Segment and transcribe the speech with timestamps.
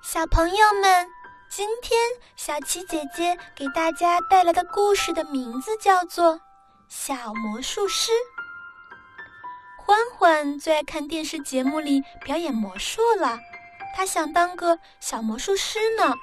[0.00, 1.08] 小朋友们，
[1.50, 1.98] 今天
[2.36, 6.34] 小琪姐姐给大家带来的故事的名字叫做
[6.88, 8.12] 《小魔术师》。
[9.76, 13.38] 欢欢最爱看电视节目里表演魔术了，
[13.94, 16.14] 他想当个小魔术师呢。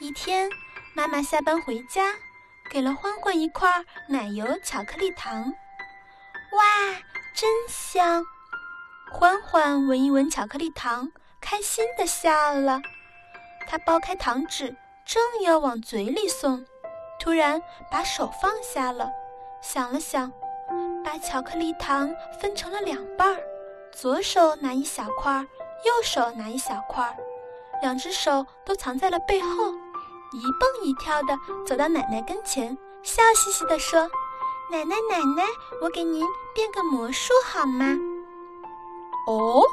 [0.00, 0.50] 一天，
[0.92, 2.14] 妈妈下班回家，
[2.70, 5.44] 给了欢欢一块奶油巧克力糖。
[5.44, 6.62] 哇，
[7.34, 8.24] 真香！
[9.12, 11.12] 欢欢闻一闻巧克力糖。
[11.40, 12.80] 开心的笑了，
[13.66, 16.64] 他剥开糖纸，正要往嘴里送，
[17.18, 19.10] 突然把手放下了，
[19.62, 20.30] 想了想，
[21.04, 23.40] 把巧克力糖分成了两半儿，
[23.90, 27.16] 左手拿一小块，右手拿一小块，
[27.82, 29.48] 两只手都藏在了背后，
[30.32, 34.08] 一蹦一跳的走到奶奶跟前，笑嘻嘻地说
[34.70, 35.44] ：“奶奶，奶奶，
[35.82, 37.96] 我给您变个魔术好吗？”
[39.26, 39.64] 哦。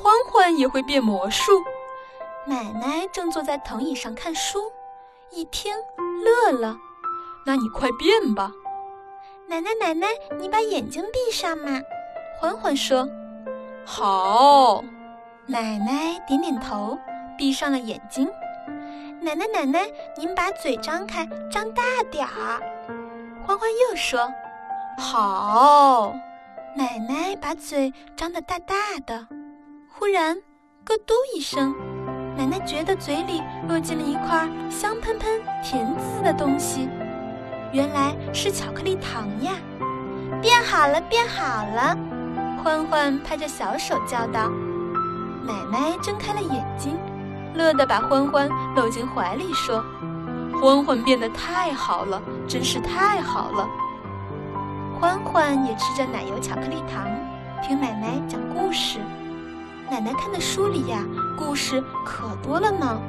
[0.00, 1.52] 欢欢也会变魔术。
[2.46, 4.60] 奶奶正坐在藤椅上看书，
[5.30, 5.74] 一听
[6.24, 6.76] 乐了。
[7.44, 8.52] 那你快变吧。
[9.48, 10.06] 奶奶，奶奶，
[10.38, 11.80] 你把眼睛闭上嘛。
[12.40, 13.08] 欢欢说
[13.84, 14.84] ：“好。”
[15.46, 16.96] 奶奶点点头，
[17.36, 18.30] 闭上了眼睛。
[19.20, 22.60] 奶奶，奶奶，您把嘴张开，张大点儿。
[23.44, 24.30] 欢欢又说
[24.96, 26.14] ：“好。”
[26.76, 29.26] 奶奶把嘴张得大大的。
[29.90, 30.36] 忽然，
[30.84, 31.74] 咯嘟一声，
[32.36, 36.88] 奶奶觉得嘴里落进了一块香喷喷、甜滋的东西，
[37.72, 39.52] 原来是巧克力糖呀！
[40.40, 41.96] 变好了，变好了！
[42.62, 44.50] 欢欢拍着小手叫道。
[45.44, 46.96] 奶奶睁开了眼睛，
[47.54, 49.82] 乐得把欢欢搂进怀里，说
[50.60, 53.66] ：“欢欢变得太好了，真是太好了。”
[55.00, 57.08] 欢欢也吃着奶油巧克力糖，
[57.62, 58.98] 听奶奶讲故事。
[59.90, 61.02] 奶奶看的书里呀，
[61.36, 63.00] 故事可多了呢。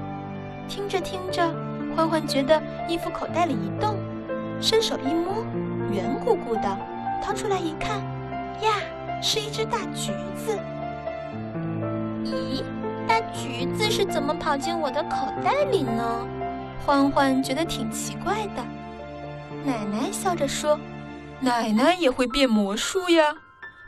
[0.70, 1.54] 听着听着，
[1.96, 3.98] 欢欢觉得衣服口袋里一动，
[4.62, 5.44] 伸手一摸，
[5.92, 6.78] 圆鼓鼓的，
[7.22, 7.98] 掏出来一看，
[8.62, 8.80] 呀，
[9.22, 10.58] 是一只大橘子。
[12.24, 12.64] 咦，
[13.06, 16.26] 大橘子是怎么跑进我的口袋里呢？
[16.86, 18.64] 欢欢觉得挺奇怪的。
[19.66, 20.80] 奶奶笑着说
[21.42, 23.36] ：“奶奶也会变魔术呀，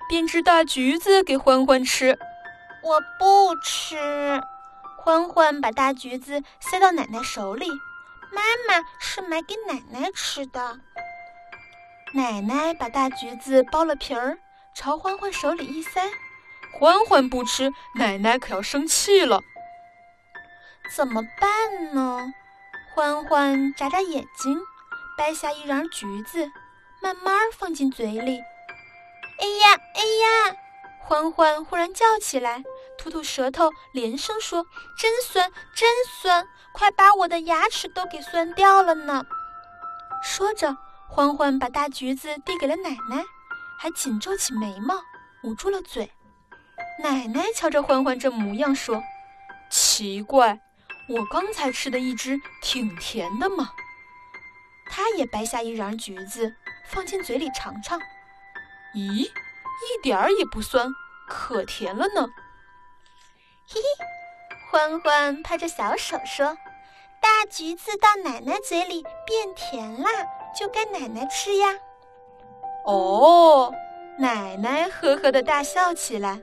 [0.10, 2.20] 变只大橘子给欢欢吃。”
[2.84, 4.42] 我不吃，
[4.98, 7.70] 欢欢把大橘子塞到奶奶手里。
[8.32, 10.80] 妈妈是买给奶奶吃的。
[12.14, 14.38] 奶奶把大橘子剥了皮儿，
[14.74, 16.02] 朝欢欢手里一塞。
[16.74, 19.42] 欢欢不吃，奶奶可要生气了。
[20.96, 22.34] 怎么办呢？
[22.96, 24.60] 欢欢眨眨眼睛，
[25.18, 26.52] 掰下一瓤橘子，
[27.02, 28.40] 慢慢放进嘴里。
[29.40, 30.31] 哎呀，哎呀！
[31.12, 32.64] 欢欢忽然叫起来，
[32.98, 34.66] 吐吐舌头，连声说
[34.98, 39.26] ：“真酸，真酸，快把我的牙齿都给酸掉了呢！”
[40.24, 40.78] 说着，
[41.10, 43.26] 欢欢把大橘子递给了奶奶，
[43.78, 45.04] 还紧皱起眉毛，
[45.44, 46.10] 捂住了嘴。
[47.04, 49.04] 奶奶瞧着欢欢这模样，说
[49.70, 50.62] ：“奇怪，
[51.10, 53.70] 我刚才吃的一只挺甜的嘛。”
[54.90, 56.56] 她也掰下一瓤橘子，
[56.86, 58.00] 放进嘴里尝尝。
[58.96, 59.30] 咦？
[59.84, 60.92] 一点儿也不酸，
[61.28, 62.28] 可甜了呢。
[63.68, 64.06] 嘿嘿，
[64.70, 66.58] 欢欢拍着小手说
[67.22, 70.10] ：“大橘子到奶奶嘴里变甜啦，
[70.58, 71.68] 就该奶奶吃呀。”
[72.86, 73.74] 哦，
[74.18, 76.42] 奶奶呵呵的大笑起来。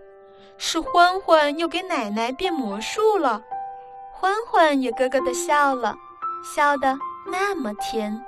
[0.61, 3.41] 是欢欢又给奶奶变魔术了。
[4.13, 5.95] 欢欢也咯咯的笑了，
[6.43, 6.99] 笑得
[7.31, 8.25] 那么甜。